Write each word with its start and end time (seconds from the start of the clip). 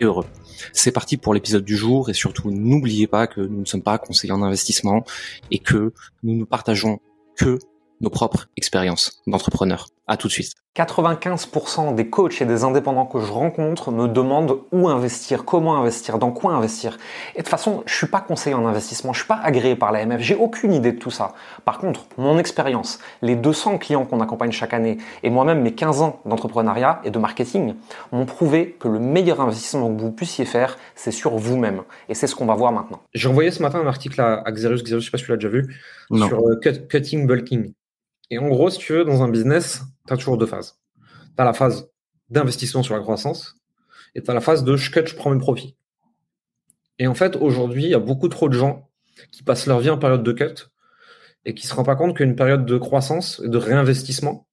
et. 0.00 0.26
C'est 0.72 0.92
parti 0.92 1.16
pour 1.16 1.34
l'épisode 1.34 1.64
du 1.64 1.76
jour 1.76 2.10
et 2.10 2.14
surtout 2.14 2.50
n'oubliez 2.50 3.06
pas 3.06 3.26
que 3.26 3.40
nous 3.40 3.60
ne 3.60 3.64
sommes 3.64 3.82
pas 3.82 3.98
conseillers 3.98 4.32
en 4.32 4.42
investissement 4.42 5.04
et 5.50 5.58
que 5.58 5.92
nous 6.22 6.36
ne 6.36 6.44
partageons 6.44 7.00
que 7.36 7.58
nos 8.00 8.10
propres 8.10 8.48
expériences 8.56 9.22
d'entrepreneurs. 9.26 9.88
À 10.06 10.18
tout 10.18 10.28
de 10.28 10.32
suite. 10.32 10.52
95% 10.76 11.94
des 11.94 12.10
coachs 12.10 12.42
et 12.42 12.44
des 12.44 12.64
indépendants 12.64 13.06
que 13.06 13.20
je 13.20 13.32
rencontre 13.32 13.92
me 13.92 14.08
demandent 14.08 14.58
où 14.72 14.88
investir, 14.88 15.44
comment 15.44 15.76
investir, 15.76 16.18
dans 16.18 16.32
quoi 16.32 16.52
investir. 16.52 16.98
Et 17.34 17.38
de 17.38 17.42
toute 17.42 17.48
façon, 17.48 17.84
je 17.86 17.94
suis 17.94 18.08
pas 18.08 18.20
conseiller 18.20 18.54
en 18.54 18.66
investissement, 18.66 19.12
je 19.12 19.20
suis 19.20 19.28
pas 19.28 19.40
agréé 19.42 19.76
par 19.76 19.92
l'AMF, 19.92 20.20
j'ai 20.20 20.34
aucune 20.34 20.72
idée 20.74 20.92
de 20.92 20.98
tout 20.98 21.12
ça. 21.12 21.32
Par 21.64 21.78
contre, 21.78 22.06
mon 22.18 22.38
expérience, 22.38 22.98
les 23.22 23.36
200 23.36 23.78
clients 23.78 24.04
qu'on 24.04 24.20
accompagne 24.20 24.50
chaque 24.50 24.74
année 24.74 24.98
et 25.22 25.30
moi-même 25.30 25.62
mes 25.62 25.72
15 25.72 26.02
ans 26.02 26.20
d'entrepreneuriat 26.26 27.00
et 27.04 27.10
de 27.10 27.18
marketing 27.18 27.74
m'ont 28.10 28.26
prouvé 28.26 28.76
que 28.78 28.88
le 28.88 28.98
meilleur 28.98 29.40
investissement 29.40 29.94
que 29.94 30.00
vous 30.00 30.10
puissiez 30.10 30.44
faire, 30.44 30.76
c'est 30.96 31.12
sur 31.12 31.36
vous-même. 31.38 31.82
Et 32.08 32.14
c'est 32.14 32.26
ce 32.26 32.34
qu'on 32.34 32.46
va 32.46 32.54
voir 32.56 32.72
maintenant. 32.72 33.00
J'ai 33.14 33.28
envoyé 33.28 33.52
ce 33.52 33.62
matin 33.62 33.80
un 33.80 33.86
article 33.86 34.20
à 34.20 34.42
Xerius, 34.50 34.82
Xerius, 34.82 35.04
je 35.04 35.06
sais 35.06 35.10
pas 35.12 35.18
si 35.18 35.24
tu 35.24 35.30
l'as 35.30 35.36
déjà 35.36 35.48
vu, 35.48 35.74
sur 36.10 36.40
euh, 36.40 36.60
cutting 36.88 37.26
bulking. 37.26 37.72
Et 38.30 38.38
en 38.38 38.48
gros, 38.48 38.70
si 38.70 38.78
tu 38.78 38.92
veux, 38.92 39.04
dans 39.04 39.22
un 39.22 39.28
business, 39.28 39.82
tu 40.06 40.12
as 40.12 40.16
toujours 40.16 40.38
deux 40.38 40.46
phases. 40.46 40.78
Tu 41.04 41.42
as 41.42 41.44
la 41.44 41.52
phase 41.52 41.88
d'investissement 42.30 42.82
sur 42.82 42.94
la 42.94 43.00
croissance 43.00 43.56
et 44.14 44.22
tu 44.22 44.30
as 44.30 44.34
la 44.34 44.40
phase 44.40 44.64
de 44.64 44.76
je 44.76 44.90
cut, 44.90 45.06
je 45.06 45.14
prends 45.14 45.30
mes 45.30 45.38
profits. 45.38 45.76
Et 46.98 47.06
en 47.06 47.14
fait, 47.14 47.36
aujourd'hui, 47.36 47.84
il 47.84 47.90
y 47.90 47.94
a 47.94 47.98
beaucoup 47.98 48.28
trop 48.28 48.48
de 48.48 48.54
gens 48.54 48.88
qui 49.30 49.42
passent 49.42 49.66
leur 49.66 49.80
vie 49.80 49.90
en 49.90 49.98
période 49.98 50.22
de 50.22 50.32
cut 50.32 50.68
et 51.44 51.54
qui 51.54 51.66
se 51.66 51.74
rendent 51.74 51.86
pas 51.86 51.96
compte 51.96 52.16
qu'une 52.16 52.36
période 52.36 52.64
de 52.64 52.78
croissance 52.78 53.40
et 53.44 53.48
de 53.48 53.58
réinvestissement, 53.58 54.46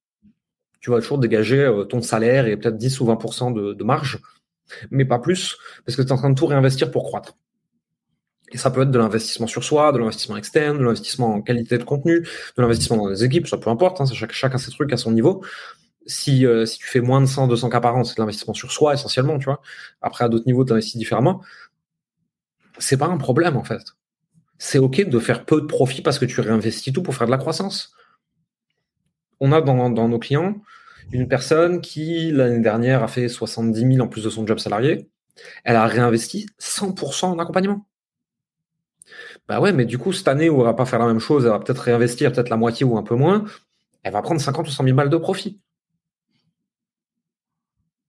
tu 0.80 0.90
vas 0.90 1.00
toujours 1.00 1.18
dégager 1.18 1.60
euh, 1.60 1.84
ton 1.84 2.02
salaire 2.02 2.46
et 2.46 2.56
peut-être 2.56 2.76
10 2.76 3.00
ou 3.00 3.06
20% 3.06 3.54
de, 3.54 3.72
de 3.72 3.84
marge, 3.84 4.20
mais 4.90 5.04
pas 5.04 5.18
plus, 5.18 5.56
parce 5.86 5.96
que 5.96 6.02
tu 6.02 6.08
es 6.08 6.12
en 6.12 6.16
train 6.16 6.30
de 6.30 6.34
tout 6.34 6.46
réinvestir 6.46 6.90
pour 6.90 7.04
croître. 7.04 7.36
Et 8.52 8.58
ça 8.58 8.70
peut 8.70 8.82
être 8.82 8.90
de 8.90 8.98
l'investissement 8.98 9.46
sur 9.46 9.64
soi, 9.64 9.92
de 9.92 9.98
l'investissement 9.98 10.36
externe, 10.36 10.78
de 10.78 10.84
l'investissement 10.84 11.34
en 11.34 11.42
qualité 11.42 11.78
de 11.78 11.84
contenu, 11.84 12.20
de 12.20 12.62
l'investissement 12.62 12.98
dans 12.98 13.08
les 13.08 13.24
équipes, 13.24 13.48
ça 13.48 13.56
peu 13.56 13.70
importe, 13.70 14.00
hein, 14.00 14.04
chacun 14.30 14.58
ses 14.58 14.70
trucs 14.70 14.92
à 14.92 14.96
son 14.98 15.10
niveau. 15.12 15.42
Si, 16.06 16.44
euh, 16.44 16.66
tu 16.66 16.86
fais 16.86 17.00
moins 17.00 17.20
de 17.20 17.26
100, 17.26 17.48
200 17.48 17.70
cas 17.70 17.80
par 17.80 17.96
an, 17.96 18.04
c'est 18.04 18.16
de 18.16 18.20
l'investissement 18.20 18.54
sur 18.54 18.70
soi 18.72 18.92
essentiellement, 18.94 19.38
tu 19.38 19.46
vois. 19.46 19.62
Après, 20.02 20.24
à 20.24 20.28
d'autres 20.28 20.46
niveaux, 20.46 20.64
tu 20.64 20.72
investis 20.72 20.96
différemment. 20.96 21.42
C'est 22.78 22.96
pas 22.96 23.06
un 23.06 23.18
problème, 23.18 23.56
en 23.56 23.64
fait. 23.64 23.82
C'est 24.58 24.78
OK 24.78 25.00
de 25.08 25.18
faire 25.18 25.44
peu 25.44 25.60
de 25.60 25.66
profit 25.66 26.02
parce 26.02 26.18
que 26.18 26.24
tu 26.24 26.40
réinvestis 26.40 26.92
tout 26.92 27.02
pour 27.02 27.14
faire 27.14 27.26
de 27.26 27.32
la 27.32 27.38
croissance. 27.38 27.94
On 29.40 29.52
a 29.52 29.60
dans, 29.60 29.90
dans 29.90 30.08
nos 30.08 30.18
clients 30.18 30.60
une 31.12 31.28
personne 31.28 31.80
qui, 31.80 32.30
l'année 32.30 32.60
dernière, 32.60 33.02
a 33.02 33.08
fait 33.08 33.28
70 33.28 33.80
000 33.94 34.04
en 34.04 34.08
plus 34.08 34.24
de 34.24 34.30
son 34.30 34.46
job 34.46 34.58
salarié. 34.58 35.08
Elle 35.64 35.76
a 35.76 35.86
réinvesti 35.86 36.46
100% 36.60 37.26
en 37.26 37.38
accompagnement. 37.38 37.86
Bah 39.48 39.60
ouais, 39.60 39.72
mais 39.72 39.84
du 39.84 39.98
coup, 39.98 40.12
cette 40.12 40.28
année 40.28 40.48
où 40.48 40.60
elle 40.60 40.66
va 40.66 40.74
pas 40.74 40.86
faire 40.86 40.98
la 40.98 41.06
même 41.06 41.18
chose, 41.18 41.44
elle 41.44 41.50
va 41.50 41.58
peut-être 41.58 41.80
réinvestir 41.80 42.32
peut-être 42.32 42.48
la 42.48 42.56
moitié 42.56 42.86
ou 42.86 42.96
un 42.96 43.02
peu 43.02 43.16
moins, 43.16 43.44
elle 44.02 44.12
va 44.12 44.22
prendre 44.22 44.40
50 44.40 44.68
ou 44.68 44.70
100 44.70 44.84
000 44.84 44.96
balles 44.96 45.10
de 45.10 45.16
profit. 45.16 45.60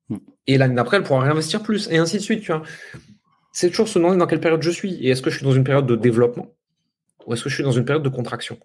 Hmm. 0.10 0.18
Et 0.48 0.58
l'année 0.58 0.76
d'après, 0.76 0.98
elle 0.98 1.04
pourra 1.04 1.22
réinvestir 1.22 1.64
plus, 1.64 1.88
et 1.90 1.98
ainsi 1.98 2.18
de 2.18 2.22
suite, 2.22 2.42
tu 2.42 2.52
vois. 2.52 2.64
C'est 3.52 3.70
toujours 3.70 3.88
se 3.88 4.00
demander 4.00 4.18
dans 4.18 4.28
quelle 4.28 4.42
période 4.42 4.62
je 4.62 4.72
suis. 4.72 4.96
Et 4.96 5.10
est-ce 5.10 5.22
que 5.22 5.30
je 5.30 5.38
suis 5.38 5.46
dans 5.46 5.54
une 5.54 5.64
période 5.64 5.86
de 5.86 5.96
développement 5.96 6.48
ou 7.26 7.34
est-ce 7.34 7.44
que 7.44 7.50
je 7.50 7.56
suis 7.56 7.64
dans 7.64 7.72
une 7.72 7.86
période 7.86 8.04
de 8.04 8.10
contraction 8.10 8.60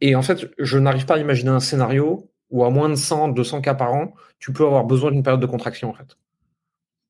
Et 0.00 0.14
en 0.14 0.22
fait, 0.22 0.50
je 0.58 0.78
n'arrive 0.78 1.06
pas 1.06 1.16
à 1.16 1.18
imaginer 1.18 1.50
un 1.50 1.60
scénario 1.60 2.30
où 2.50 2.64
à 2.64 2.70
moins 2.70 2.88
de 2.88 2.94
100, 2.94 3.28
200 3.28 3.60
cas 3.60 3.74
par 3.74 3.92
an, 3.92 4.14
tu 4.38 4.52
peux 4.52 4.64
avoir 4.64 4.84
besoin 4.84 5.12
d'une 5.12 5.22
période 5.22 5.40
de 5.40 5.46
contraction, 5.46 5.90
en 5.90 5.94
fait. 5.94 6.16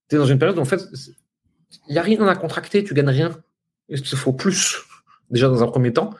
Tu 0.09 0.17
es 0.17 0.19
dans 0.19 0.27
une 0.27 0.39
période 0.39 0.59
où, 0.59 0.61
en 0.61 0.65
fait, 0.65 0.81
il 1.89 1.93
n'y 1.93 1.99
a 1.99 2.03
rien 2.03 2.27
à 2.27 2.35
contracter, 2.35 2.83
tu 2.83 2.95
gagnes 2.95 3.11
rien. 3.11 3.41
Il 3.89 4.05
faut 4.05 4.33
plus, 4.33 4.79
déjà 5.31 5.49
dans 5.49 5.63
un 5.63 5.69
premier 5.69 5.93
temps. 5.93 6.11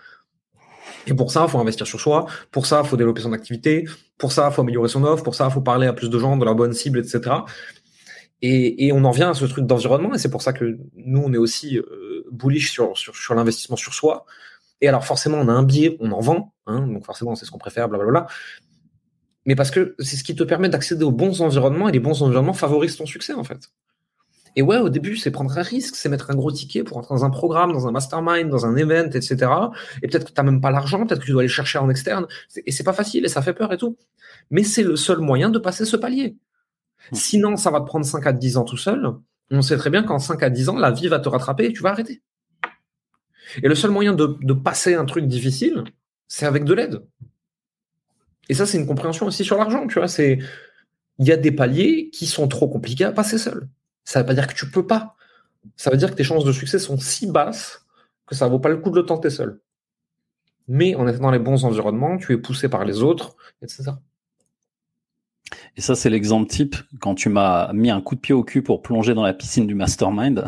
Et 1.07 1.15
pour 1.15 1.33
ça, 1.33 1.45
il 1.47 1.51
faut 1.51 1.59
investir 1.59 1.87
sur 1.87 2.01
soi. 2.01 2.27
Pour 2.51 2.67
ça, 2.67 2.83
il 2.85 2.89
faut 2.89 2.97
développer 2.97 3.23
son 3.23 3.33
activité. 3.33 3.87
Pour 4.19 4.31
ça, 4.33 4.49
il 4.51 4.55
faut 4.55 4.61
améliorer 4.63 4.89
son 4.89 5.05
offre. 5.05 5.25
Pour 5.25 5.35
ça, 5.35 5.47
il 5.47 5.53
faut 5.53 5.63
parler 5.63 5.87
à 5.87 5.93
plus 5.93 6.11
de 6.11 6.19
gens, 6.19 6.37
de 6.37 6.45
la 6.45 6.55
bonne 6.55 6.73
cible, 6.73 6.99
etc. 6.99 7.37
Et, 8.43 8.93
on 8.93 9.05
en 9.05 9.11
vient 9.11 9.31
à 9.31 9.35
ce 9.35 9.47
truc 9.47 9.67
d'environnement. 9.67 10.15
Et 10.15 10.19
c'est 10.19 10.31
pour 10.31 10.43
ça 10.43 10.53
que 10.53 10.79
nous, 10.97 11.23
on 11.25 11.33
est 11.33 11.39
aussi 11.39 11.79
euh, 11.79 12.25
bullish 12.31 12.71
sur, 12.71 12.95
l'investissement 13.35 13.77
sur 13.77 13.95
soi. 13.95 14.27
Et 14.81 14.89
alors, 14.89 15.05
forcément, 15.05 15.39
on 15.39 15.49
a 15.49 15.53
un 15.53 15.63
biais, 15.63 15.97
on 16.01 16.13
en 16.13 16.21
vend. 16.21 16.55
Hein, 16.67 16.87
donc, 16.87 17.05
forcément, 17.05 17.35
c'est 17.35 17.47
ce 17.47 17.51
qu'on 17.51 17.59
préfère, 17.59 17.89
blablabla. 17.89 18.27
Mais 19.47 19.57
parce 19.57 19.71
que 19.71 19.95
c'est 19.99 20.17
ce 20.17 20.25
qui 20.25 20.37
te 20.37 20.45
permet 20.45 20.69
d'accéder 20.69 21.05
aux 21.05 21.11
bons 21.11 21.41
environnements. 21.41 21.89
Et 21.89 21.93
les 21.93 22.01
bons 22.01 22.23
environnements 22.23 22.53
favorisent 22.53 22.97
ton 22.97 23.07
succès, 23.07 23.33
en 23.33 23.45
fait. 23.45 23.71
Et 24.59 24.63
ouais, 24.63 24.79
au 24.79 24.89
début, 24.89 25.17
c'est 25.17 25.31
prendre 25.31 25.57
un 25.57 25.63
risque, 25.63 25.95
c'est 25.95 26.09
mettre 26.09 26.33
un 26.33 26.35
gros 26.35 26.51
ticket 26.51 26.83
pour 26.83 26.97
entrer 26.97 27.15
dans 27.15 27.25
un 27.25 27.31
programme, 27.31 27.71
dans 27.71 27.87
un 27.87 27.93
mastermind, 27.93 28.51
dans 28.51 28.67
un 28.67 28.75
event, 28.75 29.09
etc. 29.13 29.37
Et 30.03 30.09
peut-être 30.09 30.25
que 30.25 30.33
tu 30.33 30.35
n'as 30.37 30.43
même 30.43 30.61
pas 30.61 30.73
l'argent, 30.73 31.07
peut-être 31.07 31.21
que 31.21 31.27
tu 31.27 31.31
dois 31.31 31.43
aller 31.43 31.49
chercher 31.49 31.79
en 31.79 31.89
externe. 31.89 32.27
Et 32.67 32.73
c'est 32.73 32.83
pas 32.83 32.93
facile 32.93 33.25
et 33.25 33.29
ça 33.29 33.41
fait 33.41 33.53
peur 33.53 33.73
et 33.73 33.77
tout. 33.77 33.97
Mais 34.51 34.65
c'est 34.65 34.83
le 34.83 34.97
seul 34.97 35.19
moyen 35.19 35.49
de 35.49 35.61
passer 35.61 35.85
ce 35.85 35.97
palier. 35.97 36.39
Mmh. 37.13 37.15
Sinon, 37.15 37.57
ça 37.57 37.71
va 37.71 37.79
te 37.79 37.87
prendre 37.87 38.05
5 38.05 38.27
à 38.27 38.33
10 38.33 38.57
ans 38.57 38.65
tout 38.65 38.77
seul. 38.77 39.13
On 39.53 39.63
sait 39.63 39.77
très 39.77 39.91
bien 39.91 40.03
qu'en 40.03 40.19
5 40.19 40.43
à 40.43 40.51
10 40.51 40.71
ans, 40.71 40.77
la 40.77 40.91
vie 40.91 41.07
va 41.07 41.21
te 41.21 41.29
rattraper 41.29 41.67
et 41.67 41.73
tu 41.73 41.85
vas 41.85 41.91
arrêter. 41.91 42.21
Et 43.63 43.69
le 43.69 43.77
seul 43.77 43.93
moyen 43.93 44.13
de, 44.13 44.39
de 44.43 44.53
passer 44.55 44.97
un 44.97 45.05
truc 45.05 45.29
difficile, 45.29 45.85
c'est 46.27 46.47
avec 46.47 46.65
de 46.65 46.75
l'aide. 46.75 47.05
Et 48.49 48.55
ça, 48.55 48.67
c'est 48.67 48.77
une 48.77 48.89
compréhension 48.89 49.27
aussi 49.27 49.45
sur 49.45 49.57
l'argent, 49.57 49.87
tu 49.87 50.01
vois. 50.01 50.09
C'est, 50.09 50.41
il 51.21 51.29
y 51.29 51.31
a 51.31 51.37
des 51.37 51.53
paliers 51.53 52.11
qui 52.11 52.27
sont 52.27 52.49
trop 52.49 52.67
compliqués 52.67 53.05
à 53.05 53.13
passer 53.13 53.39
seul 53.39 53.69
ça 54.09 54.21
ne 54.21 54.23
veut 54.23 54.29
pas 54.29 54.35
dire 54.35 54.47
que 54.47 54.55
tu 54.55 54.71
peux 54.71 54.87
pas. 54.87 55.17
Ça 55.77 55.91
veut 55.91 55.99
dire 55.99 56.11
que 56.11 56.15
tes 56.15 56.25
chances 56.25 56.45
de 56.45 56.53
succès 56.53 56.79
sont 56.79 56.97
si 56.97 57.31
basses 57.31 57.85
que 58.27 58.35
ça 58.35 58.47
ne 58.47 58.51
vaut 58.51 58.59
pas 58.59 58.71
le 58.71 58.79
coup 58.79 58.89
de 58.89 58.97
le 58.97 59.05
tenter 59.05 59.29
seul. 59.29 59.61
Mais 60.67 60.95
en 60.95 61.07
étant 61.07 61.25
dans 61.25 61.31
les 61.31 61.39
bons 61.39 61.67
environnements, 61.67 62.17
tu 62.17 62.33
es 62.33 62.39
poussé 62.39 62.71
par 62.71 62.87
les 62.87 63.03
autres, 63.03 63.37
etc. 63.61 63.91
Et 65.77 65.81
ça, 65.81 65.95
c'est 65.95 66.11
l'exemple 66.11 66.49
type 66.49 66.77
quand 67.01 67.15
tu 67.15 67.29
m'as 67.29 67.73
mis 67.73 67.91
un 67.91 68.01
coup 68.01 68.15
de 68.15 68.21
pied 68.21 68.35
au 68.35 68.45
cul 68.45 68.63
pour 68.63 68.83
plonger 68.83 69.15
dans 69.15 69.23
la 69.23 69.33
piscine 69.33 69.67
du 69.67 69.75
mastermind. 69.75 70.45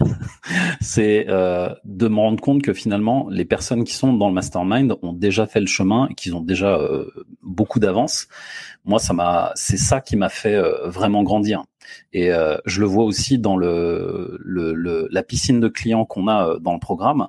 c'est 0.80 1.26
euh, 1.28 1.68
de 1.84 2.08
me 2.08 2.16
rendre 2.16 2.40
compte 2.40 2.62
que 2.62 2.72
finalement, 2.72 3.28
les 3.30 3.44
personnes 3.44 3.84
qui 3.84 3.94
sont 3.94 4.12
dans 4.12 4.28
le 4.28 4.34
mastermind 4.34 4.96
ont 5.02 5.12
déjà 5.12 5.46
fait 5.46 5.60
le 5.60 5.66
chemin 5.66 6.08
et 6.10 6.14
qu'ils 6.14 6.34
ont 6.34 6.40
déjà 6.40 6.76
euh, 6.76 7.06
beaucoup 7.42 7.80
d'avance. 7.80 8.28
Moi, 8.84 8.98
ça 8.98 9.12
m'a, 9.12 9.52
c'est 9.54 9.76
ça 9.76 10.00
qui 10.00 10.16
m'a 10.16 10.28
fait 10.28 10.54
euh, 10.54 10.88
vraiment 10.88 11.22
grandir. 11.22 11.64
Et 12.12 12.30
je 12.64 12.80
le 12.80 12.86
vois 12.86 13.04
aussi 13.04 13.38
dans 13.38 13.56
le 13.56 14.40
la 15.08 15.22
piscine 15.22 15.60
de 15.60 15.68
clients 15.68 16.04
qu'on 16.04 16.26
a 16.26 16.58
dans 16.58 16.72
le 16.72 16.80
programme. 16.80 17.28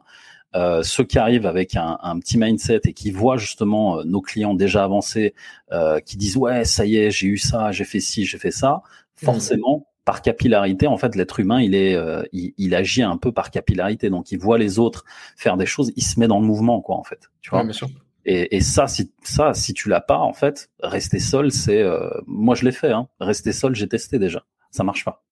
Euh, 0.55 0.81
ceux 0.81 1.03
qui 1.03 1.19
arrivent 1.19 1.45
avec 1.45 1.75
un, 1.75 1.97
un, 2.01 2.17
petit 2.19 2.37
mindset 2.37 2.81
et 2.85 2.93
qui 2.93 3.11
voient 3.11 3.37
justement 3.37 3.99
euh, 3.99 4.03
nos 4.05 4.21
clients 4.21 4.53
déjà 4.53 4.83
avancés, 4.83 5.33
euh, 5.71 5.99
qui 5.99 6.15
disent 6.15 6.37
ouais 6.37 6.63
ça 6.63 6.85
y 6.85 6.95
est 6.95 7.11
j'ai 7.11 7.27
eu 7.27 7.37
ça, 7.37 7.71
j'ai 7.71 7.83
fait 7.83 7.99
ci, 7.99 8.25
j'ai 8.25 8.37
fait 8.37 8.51
ça, 8.51 8.81
mmh. 9.21 9.25
forcément 9.25 9.87
par 10.05 10.21
capillarité 10.21 10.87
en 10.87 10.95
fait 10.95 11.15
l'être 11.15 11.41
humain 11.41 11.61
il 11.61 11.75
est 11.75 11.95
euh, 11.95 12.23
il, 12.31 12.53
il, 12.57 12.75
agit 12.75 13.03
un 13.03 13.17
peu 13.17 13.33
par 13.33 13.51
capillarité 13.51 14.09
donc 14.09 14.31
il 14.31 14.39
voit 14.39 14.57
les 14.57 14.79
autres 14.79 15.03
faire 15.35 15.57
des 15.57 15.65
choses, 15.65 15.91
il 15.97 16.03
se 16.03 16.17
met 16.17 16.27
dans 16.27 16.39
le 16.39 16.45
mouvement 16.45 16.81
quoi 16.81 16.95
en 16.95 17.03
fait, 17.03 17.29
tu 17.41 17.49
vois. 17.49 17.63
bien 17.63 17.73
sûr. 17.73 17.89
Et, 18.29 18.57
et, 18.57 18.61
ça, 18.61 18.87
si 18.87 19.11
ça, 19.23 19.53
si 19.53 19.73
tu 19.73 19.87
l'as 19.87 20.01
pas, 20.01 20.17
en 20.17 20.33
fait, 20.33 20.69
rester 20.83 21.17
seul, 21.17 21.49
c'est, 21.49 21.81
moi 22.25 22.55
je 22.55 22.65
l'ai 22.65 22.73
fait. 22.73 22.91
Hein. 22.91 23.07
Rester 23.21 23.53
seul, 23.53 23.73
j'ai 23.73 23.87
testé 23.87 24.19
déjà, 24.19 24.43
ça 24.69 24.83
marche 24.83 25.05
pas. 25.05 25.23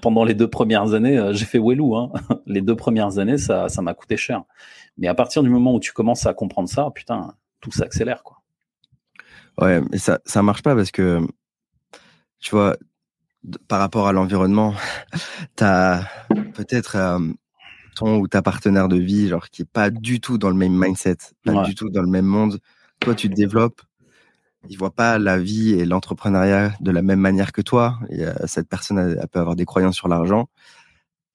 Pendant, 0.00 0.24
les 0.24 0.34
deux 0.34 0.48
premières 0.48 0.94
années, 0.94 1.18
euh, 1.18 1.32
j'ai 1.32 1.44
fait 1.44 1.58
Wellou. 1.58 1.96
Hein. 1.96 2.10
Les 2.46 2.60
deux 2.60 2.76
premières 2.76 3.18
années, 3.18 3.38
ça, 3.38 3.68
ça 3.68 3.82
m'a 3.82 3.94
coûté 3.94 4.16
cher. 4.16 4.42
Mais 4.96 5.08
à 5.08 5.14
partir 5.14 5.42
du 5.42 5.50
moment 5.50 5.74
où 5.74 5.80
tu 5.80 5.92
commences 5.92 6.26
à 6.26 6.34
comprendre 6.34 6.68
ça, 6.68 6.90
putain, 6.94 7.34
tout 7.60 7.70
s'accélère, 7.70 8.22
quoi. 8.22 8.38
Ouais, 9.60 9.80
mais 9.90 9.98
ça, 9.98 10.20
ça 10.24 10.42
marche 10.42 10.62
pas 10.62 10.74
parce 10.76 10.90
que, 10.90 11.20
tu 12.38 12.50
vois, 12.50 12.76
par 13.66 13.80
rapport 13.80 14.06
à 14.06 14.12
l'environnement, 14.12 14.74
t'as 15.56 16.04
peut-être 16.54 16.96
euh, 16.96 17.18
ton 17.96 18.18
ou 18.18 18.28
ta 18.28 18.42
partenaire 18.42 18.88
de 18.88 18.96
vie, 18.96 19.28
genre, 19.28 19.50
qui 19.50 19.62
est 19.62 19.70
pas 19.70 19.90
du 19.90 20.20
tout 20.20 20.38
dans 20.38 20.50
le 20.50 20.54
même 20.54 20.78
mindset, 20.78 21.16
pas 21.44 21.64
du 21.64 21.74
tout 21.74 21.90
dans 21.90 22.02
le 22.02 22.08
même 22.08 22.26
monde. 22.26 22.60
Toi, 23.00 23.14
tu 23.14 23.28
te 23.28 23.34
développes, 23.34 23.82
ils 24.68 24.76
voient 24.76 24.94
pas 24.94 25.18
la 25.18 25.38
vie 25.38 25.72
et 25.72 25.84
l'entrepreneuriat 25.84 26.74
de 26.80 26.90
la 26.90 27.02
même 27.02 27.20
manière 27.20 27.52
que 27.52 27.62
toi. 27.62 27.98
Et, 28.10 28.24
euh, 28.24 28.34
cette 28.46 28.68
personne 28.68 28.98
elle, 28.98 29.28
peut 29.28 29.38
avoir 29.38 29.56
des 29.56 29.64
croyances 29.64 29.96
sur 29.96 30.08
l'argent. 30.08 30.48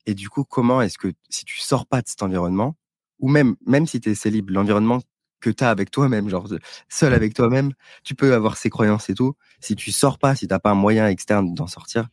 Et 0.05 0.13
du 0.13 0.29
coup, 0.29 0.43
comment 0.43 0.81
est-ce 0.81 0.97
que 0.97 1.13
si 1.29 1.45
tu 1.45 1.59
sors 1.59 1.85
pas 1.85 2.01
de 2.01 2.07
cet 2.07 2.23
environnement, 2.23 2.75
ou 3.19 3.29
même, 3.29 3.55
même 3.65 3.87
si 3.87 4.01
tu 4.01 4.09
es 4.09 4.15
célib, 4.15 4.49
l'environnement 4.49 4.99
que 5.39 5.49
tu 5.49 5.63
as 5.63 5.69
avec 5.69 5.91
toi-même, 5.91 6.29
genre 6.29 6.47
seul 6.89 7.13
avec 7.13 7.33
toi-même, 7.33 7.71
tu 8.03 8.15
peux 8.15 8.33
avoir 8.33 8.57
ces 8.57 8.69
croyances 8.69 9.09
et 9.09 9.13
tout. 9.13 9.35
Si 9.59 9.75
tu 9.75 9.91
sors 9.91 10.17
pas, 10.17 10.35
si 10.35 10.47
t'as 10.47 10.59
pas 10.59 10.71
un 10.71 10.75
moyen 10.75 11.07
externe 11.07 11.53
d'en 11.53 11.67
sortir, 11.67 12.07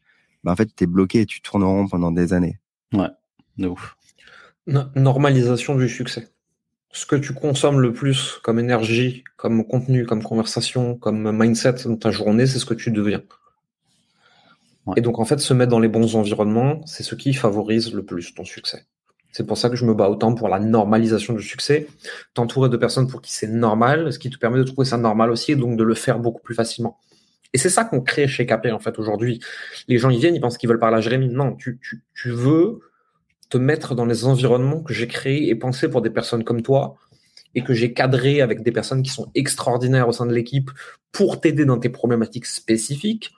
bah 0.45 0.53
en 0.53 0.57
fait, 0.57 0.75
tu 0.75 0.85
es 0.85 0.87
bloqué 0.87 1.23
et 1.23 1.27
tu 1.27 1.41
tournes 1.41 1.65
en 1.65 1.73
rond 1.73 1.89
pendant 1.89 2.13
des 2.13 2.33
années. 2.33 2.59
Ouais, 2.93 3.09
de 3.59 3.69
ouf. 3.69 3.97
Normalisation 4.67 5.75
du 5.75 5.89
succès. 5.89 6.33
Ce 6.93 7.07
que 7.07 7.17
tu 7.17 7.35
consommes 7.35 7.81
le 7.81 7.93
plus 7.93 8.39
comme 8.43 8.59
énergie, 8.59 9.23
comme 9.37 9.65
contenu, 9.65 10.05
comme 10.07 10.23
conversation, 10.23 10.97
comme 10.97 11.31
mindset 11.33 11.85
dans 11.87 11.97
ta 11.97 12.11
journée, 12.11 12.47
c'est 12.47 12.59
ce 12.59 12.67
que 12.67 12.75
tu 12.75 12.91
deviens. 12.91 13.23
Et 14.97 15.01
donc, 15.01 15.19
en 15.19 15.25
fait, 15.25 15.39
se 15.39 15.55
mettre 15.55 15.71
dans 15.71 15.79
les 15.79 15.89
bons 15.89 16.17
environnements, 16.17 16.85
c'est 16.87 17.03
ce 17.03 17.15
qui 17.15 17.33
favorise 17.33 17.95
le 17.95 18.05
plus 18.05 18.35
ton 18.35 18.45
succès. 18.45 18.87
C'est 19.31 19.47
pour 19.47 19.57
ça 19.57 19.71
que 19.71 19.77
je 19.77 19.85
me 19.85 19.95
bats 19.95 20.09
autant 20.09 20.35
pour 20.35 20.49
la 20.49 20.59
normalisation 20.59 21.35
du 21.35 21.43
succès, 21.43 21.87
t'entourer 22.35 22.69
de 22.69 22.77
personnes 22.77 23.07
pour 23.07 23.23
qui 23.23 23.33
c'est 23.33 23.47
normal, 23.47 24.13
ce 24.13 24.19
qui 24.19 24.29
te 24.29 24.39
permet 24.39 24.59
de 24.59 24.65
trouver 24.65 24.87
ça 24.87 24.97
normal 24.97 25.31
aussi, 25.31 25.53
et 25.53 25.57
donc 25.57 25.77
de 25.77 25.85
le 25.85 25.95
faire 25.95 26.19
beaucoup 26.19 26.43
plus 26.43 26.57
facilement. 26.57 26.99
Et 27.53 27.59
c'est 27.59 27.71
ça 27.71 27.85
qu'on 27.85 28.01
crée 28.01 28.27
chez 28.27 28.47
KP, 28.47 28.67
en 28.73 28.81
fait, 28.81 28.99
aujourd'hui. 28.99 29.41
Les 29.87 29.99
gens, 29.99 30.11
ils 30.11 30.19
viennent, 30.19 30.35
ils 30.35 30.41
pensent 30.41 30.59
qu'ils 30.59 30.69
veulent 30.69 30.81
parler 30.81 30.97
à 30.97 31.01
Jérémy. 31.01 31.29
Non, 31.29 31.55
tu, 31.55 31.79
tu, 31.81 32.03
tu 32.15 32.31
veux 32.31 32.81
te 33.51 33.59
mettre 33.59 33.95
dans 33.95 34.07
les 34.07 34.25
environnements 34.25 34.81
que 34.81 34.95
j'ai 34.95 35.09
créés 35.09 35.49
et 35.49 35.55
pensés 35.55 35.89
pour 35.89 36.01
des 36.01 36.11
personnes 36.11 36.45
comme 36.45 36.63
toi, 36.63 36.97
et 37.55 37.63
que 37.63 37.75
j'ai 37.75 37.93
cadré 37.93 38.41
avec 38.41 38.63
des 38.63 38.73
personnes 38.73 39.03
qui 39.03 39.11
sont 39.11 39.31
extraordinaires 39.35 40.09
au 40.09 40.13
sein 40.13 40.27
de 40.27 40.33
l'équipe 40.33 40.71
pour 41.13 41.41
t'aider 41.41 41.65
dans 41.65 41.79
tes 41.79 41.89
problématiques 41.89 42.47
spécifiques, 42.47 43.33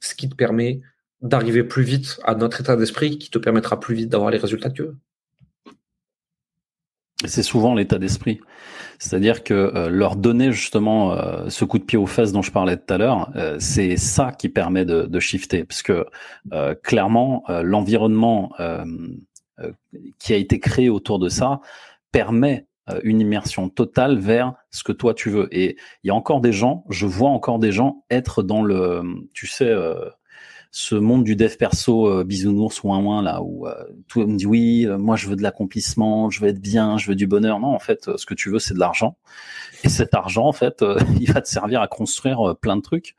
ce 0.00 0.14
qui 0.14 0.28
te 0.28 0.34
permet 0.34 0.80
d'arriver 1.22 1.62
plus 1.64 1.84
vite 1.84 2.18
à 2.24 2.34
notre 2.34 2.60
état 2.60 2.76
d'esprit, 2.76 3.18
qui 3.18 3.30
te 3.30 3.38
permettra 3.38 3.80
plus 3.80 3.94
vite 3.94 4.08
d'avoir 4.08 4.30
les 4.30 4.38
résultats 4.38 4.70
que 4.70 4.74
tu 4.74 4.82
veux. 4.82 4.96
C'est 7.24 7.42
souvent 7.42 7.74
l'état 7.74 7.98
d'esprit. 7.98 8.40
C'est-à-dire 8.98 9.44
que 9.44 9.54
euh, 9.54 9.88
leur 9.88 10.16
donner 10.16 10.52
justement 10.52 11.12
euh, 11.12 11.48
ce 11.48 11.64
coup 11.64 11.78
de 11.78 11.84
pied 11.84 11.98
aux 11.98 12.06
fesses 12.06 12.32
dont 12.32 12.42
je 12.42 12.52
parlais 12.52 12.76
tout 12.76 12.92
à 12.92 12.98
l'heure, 12.98 13.30
euh, 13.36 13.56
c'est 13.58 13.96
ça 13.96 14.32
qui 14.32 14.48
permet 14.48 14.84
de, 14.84 15.02
de 15.06 15.20
shifter. 15.20 15.64
Parce 15.64 15.82
que 15.82 16.04
clairement, 16.82 17.44
l'environnement 17.48 18.52
qui 20.18 20.32
a 20.32 20.36
été 20.36 20.58
créé 20.58 20.88
autour 20.88 21.18
de 21.18 21.28
ça 21.28 21.60
permet 22.10 22.66
une 23.02 23.20
immersion 23.20 23.68
totale 23.68 24.18
vers 24.18 24.54
ce 24.70 24.82
que 24.82 24.92
toi 24.92 25.14
tu 25.14 25.30
veux. 25.30 25.48
Et 25.52 25.76
il 26.02 26.08
y 26.08 26.10
a 26.10 26.14
encore 26.14 26.40
des 26.40 26.52
gens, 26.52 26.84
je 26.90 27.06
vois 27.06 27.30
encore 27.30 27.58
des 27.58 27.72
gens 27.72 28.04
être 28.10 28.42
dans 28.42 28.62
le, 28.62 29.02
tu 29.32 29.46
sais, 29.46 29.72
ce 30.76 30.96
monde 30.96 31.22
du 31.22 31.36
dev 31.36 31.54
perso 31.56 32.08
euh, 32.08 32.24
bisounours 32.24 32.82
ou 32.82 32.92
un 32.92 33.22
là 33.22 33.42
où 33.42 33.68
euh, 33.68 33.84
tout 34.08 34.18
le 34.18 34.26
monde 34.26 34.38
dit 34.38 34.46
oui, 34.46 34.86
euh, 34.88 34.98
moi 34.98 35.14
je 35.14 35.28
veux 35.28 35.36
de 35.36 35.42
l'accomplissement, 35.42 36.30
je 36.30 36.40
veux 36.40 36.48
être 36.48 36.60
bien, 36.60 36.98
je 36.98 37.06
veux 37.06 37.14
du 37.14 37.28
bonheur. 37.28 37.60
Non, 37.60 37.68
en 37.68 37.78
fait, 37.78 38.10
ce 38.16 38.26
que 38.26 38.34
tu 38.34 38.50
veux 38.50 38.58
c'est 38.58 38.74
de 38.74 38.80
l'argent. 38.80 39.16
Et 39.84 39.88
cet 39.88 40.14
argent, 40.14 40.46
en 40.46 40.52
fait, 40.52 40.84
il 41.20 41.32
va 41.32 41.40
te 41.42 41.48
servir 41.48 41.80
à 41.80 41.86
construire 41.86 42.56
plein 42.60 42.74
de 42.74 42.82
trucs. 42.82 43.14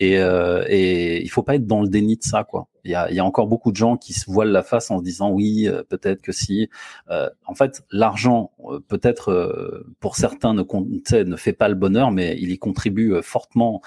Et, 0.00 0.14
et 0.14 1.22
il 1.22 1.28
faut 1.28 1.42
pas 1.42 1.56
être 1.56 1.66
dans 1.66 1.82
le 1.82 1.88
déni 1.88 2.16
de 2.16 2.22
ça, 2.22 2.42
quoi. 2.42 2.68
Il 2.84 2.90
y 2.90 2.94
a, 2.94 3.10
y 3.10 3.20
encore 3.20 3.46
beaucoup 3.46 3.70
de 3.70 3.76
gens 3.76 3.96
qui 3.96 4.12
se 4.12 4.30
voilent 4.30 4.52
la 4.52 4.62
face 4.62 4.90
en 4.90 4.98
se 4.98 5.02
disant 5.02 5.30
oui, 5.30 5.68
peut-être 5.88 6.22
que 6.22 6.32
si. 6.32 6.68
en 7.08 7.54
fait, 7.54 7.82
l'argent, 7.90 8.52
peut-être 8.88 9.84
pour 10.00 10.16
certains 10.16 10.54
ne, 10.54 11.22
ne 11.22 11.36
fait 11.36 11.52
pas 11.52 11.68
le 11.68 11.74
bonheur, 11.74 12.10
mais 12.10 12.36
il 12.38 12.50
y 12.50 12.58
contribue 12.58 13.14
fortement, 13.22 13.80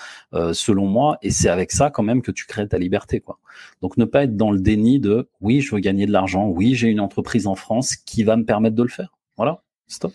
selon 0.54 0.88
moi. 0.88 1.18
Et 1.22 1.32
c'est 1.32 1.50
avec 1.50 1.72
ça 1.72 1.90
quand 1.90 2.04
même 2.04 2.22
que 2.22 2.32
tu 2.32 2.46
crées 2.46 2.68
ta 2.68 2.78
liberté 2.78 3.20
quoi. 3.20 3.40
Donc 3.82 3.98
ne 3.98 4.06
pas 4.06 4.24
être 4.24 4.36
dans 4.36 4.52
le 4.52 4.60
déni 4.60 5.00
de 5.00 5.30
oui, 5.42 5.62
je 5.62 5.74
veux 5.74 5.82
gagner 5.82 6.06
de 6.06 6.12
l'argent, 6.12 6.48
oui, 6.48 6.76
j'ai 6.76 6.88
une 6.88 7.00
entreprise 7.00 7.48
en 7.48 7.56
France 7.56 7.96
qui 7.96 8.24
va 8.24 8.36
me 8.36 8.46
permettre 8.46 8.76
de 8.76 8.84
le 8.84 8.90
faire. 8.90 9.18
Voilà, 9.38 9.64
stop. 9.88 10.14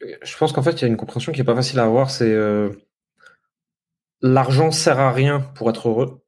Je 0.00 0.36
pense 0.36 0.52
qu'en 0.52 0.62
fait, 0.62 0.72
il 0.72 0.82
y 0.82 0.84
a 0.84 0.88
une 0.88 0.96
compréhension 0.96 1.32
qui 1.32 1.40
est 1.40 1.44
pas 1.44 1.54
facile 1.54 1.78
à 1.78 1.84
avoir, 1.84 2.10
c'est 2.10 2.30
euh, 2.30 2.70
l'argent 4.20 4.70
sert 4.70 5.00
à 5.00 5.12
rien 5.12 5.40
pour 5.40 5.70
être 5.70 5.88
heureux 5.88 6.22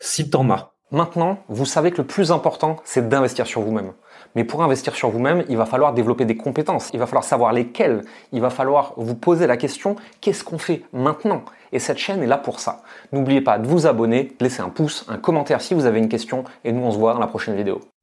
si 0.00 0.30
t'en 0.30 0.50
as. 0.50 0.72
Maintenant, 0.90 1.38
vous 1.48 1.66
savez 1.66 1.90
que 1.90 1.98
le 1.98 2.06
plus 2.06 2.32
important, 2.32 2.76
c'est 2.82 3.10
d'investir 3.10 3.46
sur 3.46 3.60
vous-même. 3.60 3.92
Mais 4.34 4.44
pour 4.44 4.62
investir 4.62 4.94
sur 4.94 5.10
vous-même, 5.10 5.44
il 5.50 5.56
va 5.58 5.66
falloir 5.66 5.92
développer 5.92 6.24
des 6.24 6.36
compétences. 6.36 6.88
Il 6.94 6.98
va 6.98 7.06
falloir 7.06 7.24
savoir 7.24 7.52
lesquelles. 7.52 8.04
Il 8.32 8.40
va 8.40 8.48
falloir 8.48 8.94
vous 8.96 9.14
poser 9.14 9.46
la 9.46 9.58
question 9.58 9.96
qu'est-ce 10.20 10.44
qu'on 10.44 10.58
fait 10.58 10.82
maintenant? 10.94 11.42
Et 11.72 11.78
cette 11.78 11.98
chaîne 11.98 12.22
est 12.22 12.26
là 12.26 12.38
pour 12.38 12.60
ça. 12.60 12.82
N'oubliez 13.12 13.42
pas 13.42 13.58
de 13.58 13.66
vous 13.66 13.86
abonner, 13.86 14.34
de 14.38 14.44
laisser 14.44 14.62
un 14.62 14.70
pouce, 14.70 15.04
un 15.08 15.18
commentaire 15.18 15.60
si 15.60 15.74
vous 15.74 15.84
avez 15.84 15.98
une 15.98 16.08
question, 16.08 16.44
et 16.64 16.72
nous 16.72 16.82
on 16.82 16.90
se 16.90 16.98
voit 16.98 17.12
dans 17.12 17.20
la 17.20 17.26
prochaine 17.26 17.56
vidéo. 17.56 17.80